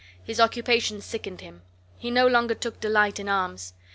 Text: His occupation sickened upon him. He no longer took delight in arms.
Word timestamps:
His 0.23 0.39
occupation 0.39 0.99
sickened 0.99 1.41
upon 1.41 1.45
him. 1.59 1.61
He 1.95 2.09
no 2.09 2.25
longer 2.25 2.55
took 2.55 2.79
delight 2.79 3.19
in 3.19 3.29
arms. 3.29 3.75